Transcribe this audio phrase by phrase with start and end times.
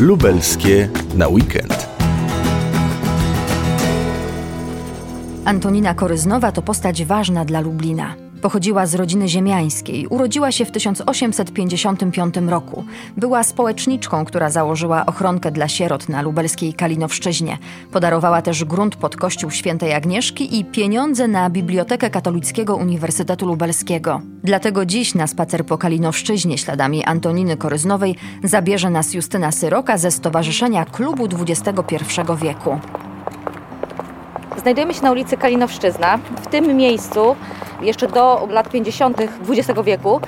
[0.00, 1.88] Lubelskie na weekend.
[5.44, 8.27] Antonina Koryznowa to postać ważna dla Lublina.
[8.42, 12.84] Pochodziła z rodziny ziemiańskiej, urodziła się w 1855 roku.
[13.16, 17.58] Była społeczniczką, która założyła ochronkę dla sierot na lubelskiej Kalinowszczyźnie.
[17.92, 24.20] Podarowała też grunt pod kościół świętej Agnieszki i pieniądze na Bibliotekę Katolickiego Uniwersytetu Lubelskiego.
[24.44, 30.84] Dlatego dziś na spacer po Kalinowszczyźnie śladami Antoniny Koryznowej zabierze nas Justyna Syroka ze Stowarzyszenia
[30.84, 31.84] Klubu XXI
[32.42, 32.80] wieku.
[34.58, 36.18] Znajdujemy się na ulicy Kalinowszczyzna.
[36.42, 37.36] W tym miejscu
[37.80, 39.16] jeszcze do lat 50.
[39.48, 40.20] XX wieku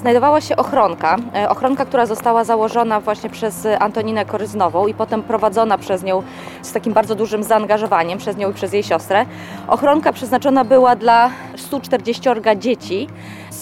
[0.00, 1.16] znajdowała się ochronka.
[1.34, 6.22] E, ochronka, która została założona właśnie przez Antoninę Koryznową i potem prowadzona przez nią
[6.62, 9.26] z takim bardzo dużym zaangażowaniem, przez nią i przez jej siostrę.
[9.68, 12.22] Ochronka przeznaczona była dla 140
[12.56, 13.08] dzieci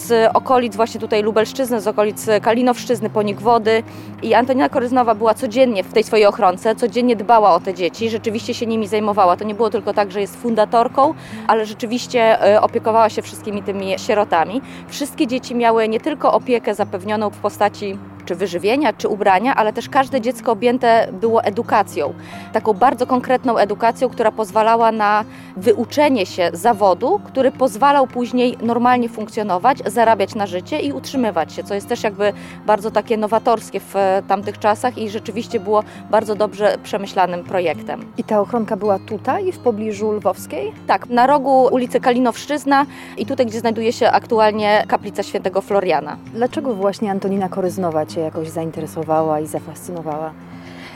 [0.07, 3.83] z okolic właśnie tutaj Lubelszczyzny, z okolic Kalinowszczyzny, Ponik-Wody
[4.23, 8.53] i Antonina Koryznowa była codziennie w tej swojej ochronce, codziennie dbała o te dzieci, rzeczywiście
[8.53, 9.37] się nimi zajmowała.
[9.37, 11.13] To nie było tylko tak, że jest fundatorką,
[11.47, 14.61] ale rzeczywiście e, opiekowała się wszystkimi tymi sierotami.
[14.87, 19.89] Wszystkie dzieci miały nie tylko opiekę zapewnioną w postaci czy wyżywienia, czy ubrania, ale też
[19.89, 22.13] każde dziecko objęte było edukacją.
[22.53, 25.25] Taką bardzo konkretną edukacją, która pozwalała na
[25.57, 31.73] wyuczenie się zawodu, który pozwalał później normalnie funkcjonować, zarabiać na życie i utrzymywać się, co
[31.73, 32.33] jest też jakby
[32.65, 33.93] bardzo takie nowatorskie w
[34.27, 38.05] tamtych czasach i rzeczywiście było bardzo dobrze przemyślanym projektem.
[38.17, 40.71] I ta ochronka była tutaj, w pobliżu Lwowskiej?
[40.87, 42.85] Tak, na rogu ulicy Kalinowszczyzna
[43.17, 46.17] i tutaj, gdzie znajduje się aktualnie kaplica świętego Floriana.
[46.33, 50.33] Dlaczego właśnie Antonina Koryznowa Jakoś zainteresowała i zafascynowała?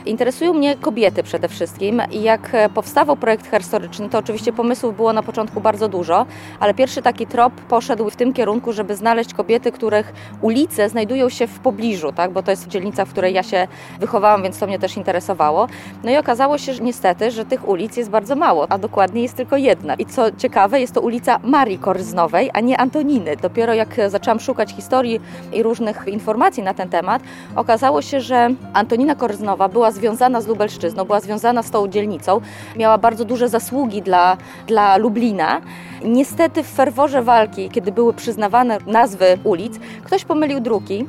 [0.06, 5.22] Interesują mnie kobiety przede wszystkim i jak powstawał projekt historyczny, to oczywiście pomysłów było na
[5.22, 6.26] początku bardzo dużo,
[6.60, 11.46] ale pierwszy taki trop poszedł w tym kierunku, żeby znaleźć kobiety, których ulice znajdują się
[11.46, 12.30] w pobliżu, tak?
[12.30, 13.68] bo to jest dzielnica, w której ja się
[14.00, 15.66] wychowałam, więc to mnie też interesowało.
[16.04, 19.34] No i okazało się że niestety, że tych ulic jest bardzo mało, a dokładnie jest
[19.34, 19.94] tylko jedna.
[19.94, 23.36] I co ciekawe, jest to ulica Marii Koryznowej, a nie Antoniny.
[23.36, 25.20] Dopiero jak zaczęłam szukać historii
[25.52, 27.22] i różnych informacji na ten temat,
[27.56, 32.40] okazało się, że Antonina Koryznowa była związana z Lubelszczyzną, była związana z tą dzielnicą,
[32.76, 34.36] miała bardzo duże zasługi dla,
[34.66, 35.60] dla Lublina.
[36.04, 41.06] Niestety w ferworze walki, kiedy były przyznawane nazwy ulic, ktoś pomylił druki.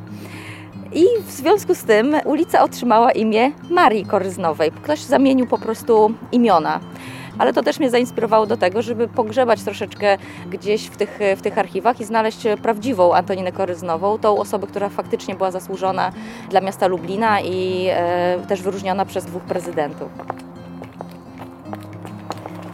[0.93, 4.71] I w związku z tym ulica otrzymała imię Marii Koryznowej.
[4.71, 6.79] Ktoś zamienił po prostu imiona
[7.37, 10.17] ale to też mnie zainspirowało do tego, żeby pogrzebać troszeczkę
[10.51, 15.35] gdzieś w tych, w tych archiwach i znaleźć prawdziwą Antoninę Koryznową, tą osobę, która faktycznie
[15.35, 16.11] była zasłużona
[16.49, 20.09] dla miasta Lublina i e, też wyróżniona przez dwóch prezydentów.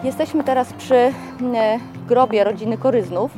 [0.03, 1.13] Jesteśmy teraz przy e,
[2.07, 3.31] grobie rodziny Koryznów.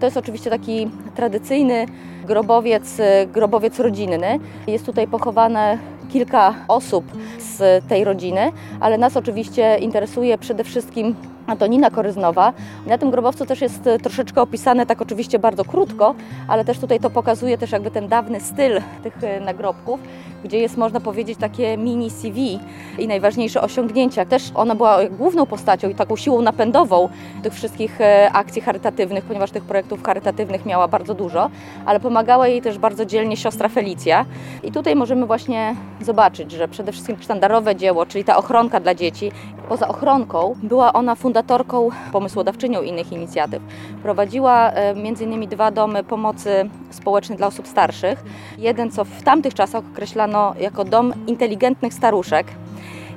[0.00, 1.86] To jest oczywiście taki tradycyjny
[2.24, 4.38] grobowiec, e, grobowiec rodzinny.
[4.66, 5.78] Jest tutaj pochowane
[6.08, 7.04] kilka osób
[7.38, 11.14] z tej rodziny, ale nas oczywiście interesuje przede wszystkim
[11.48, 12.52] Antonina Koryznowa.
[12.86, 16.14] Na tym grobowcu też jest e, troszeczkę opisane, tak oczywiście bardzo krótko,
[16.48, 20.00] ale też tutaj to pokazuje też jakby ten dawny styl tych e, nagrobków,
[20.44, 22.60] gdzie jest można powiedzieć takie mini CV
[22.98, 24.24] i najważniejsze osiągnięcia.
[24.24, 27.08] Też ona była główną postacią i taką siłą napędową
[27.42, 31.50] tych wszystkich e, akcji charytatywnych, ponieważ tych projektów charytatywnych miała bardzo dużo,
[31.86, 34.26] ale pomagała jej też bardzo dzielnie siostra Felicja.
[34.62, 39.32] I tutaj możemy właśnie zobaczyć, że przede wszystkim sztandarowe dzieło, czyli ta ochronka dla dzieci,
[39.68, 43.62] poza ochronką była ona fundatorem fundatorką, pomysłodawczynią innych inicjatyw.
[44.02, 45.48] Prowadziła e, m.in.
[45.48, 48.24] dwa domy pomocy społecznej dla osób starszych.
[48.58, 52.46] Jeden, co w tamtych czasach określano jako dom inteligentnych staruszek.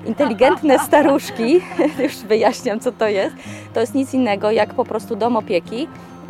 [0.06, 1.62] Inteligentne staruszki,
[2.04, 3.36] już wyjaśniam co to jest,
[3.74, 5.88] to jest nic innego jak po prostu dom opieki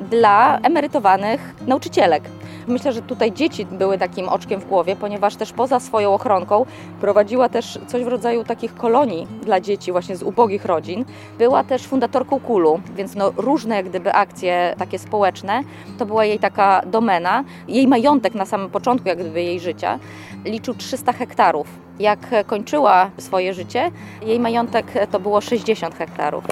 [0.10, 2.24] dla emerytowanych nauczycielek.
[2.68, 6.66] Myślę, że tutaj dzieci były takim oczkiem w głowie, ponieważ też poza swoją ochronką
[7.02, 11.06] prowadziła też coś w rodzaju takich kolonii dla dzieci właśnie z ubogich rodzin.
[11.38, 15.64] Była też fundatorką Kulu, więc no różne jak gdyby akcje takie społeczne,
[15.98, 17.44] to była jej taka domena.
[17.68, 20.00] Jej majątek na samym początku jak gdyby jej życia
[20.46, 21.68] liczył 300 hektarów.
[22.00, 23.92] Jak kończyła swoje życie,
[24.26, 26.44] jej majątek to było 60 hektarów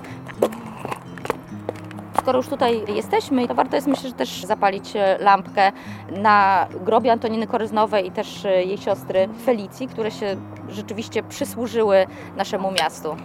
[2.29, 5.71] skoro już tutaj jesteśmy, to warto jest myślę, że też zapalić e, lampkę
[6.11, 10.35] na grobie Antoniny Koryznowej i też e, jej siostry Felicji, które się
[10.69, 12.05] rzeczywiście przysłużyły
[12.37, 13.15] naszemu miastu.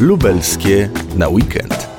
[0.00, 1.95] Lubelskie na weekend.